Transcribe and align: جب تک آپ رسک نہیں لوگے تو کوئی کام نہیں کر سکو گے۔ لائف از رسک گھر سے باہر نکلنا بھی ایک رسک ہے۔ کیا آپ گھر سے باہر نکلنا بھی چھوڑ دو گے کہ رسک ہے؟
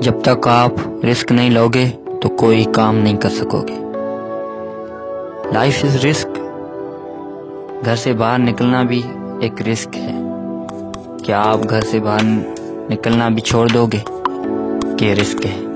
جب 0.00 0.12
تک 0.22 0.48
آپ 0.48 1.04
رسک 1.04 1.32
نہیں 1.32 1.50
لوگے 1.50 1.86
تو 2.22 2.28
کوئی 2.28 2.64
کام 2.64 2.96
نہیں 2.96 3.16
کر 3.16 3.28
سکو 3.28 3.60
گے۔ 3.60 3.74
لائف 5.52 5.84
از 5.84 6.04
رسک 6.04 6.38
گھر 7.84 7.96
سے 7.96 8.12
باہر 8.12 8.38
نکلنا 8.38 8.82
بھی 8.82 9.02
ایک 9.40 9.68
رسک 9.68 9.96
ہے۔ 9.96 10.12
کیا 11.24 11.42
آپ 11.44 11.70
گھر 11.70 11.80
سے 11.80 12.00
باہر 12.00 12.24
نکلنا 12.90 13.28
بھی 13.28 13.40
چھوڑ 13.40 13.68
دو 13.68 13.86
گے 13.86 13.98
کہ 14.98 15.12
رسک 15.12 15.46
ہے؟ 15.46 15.75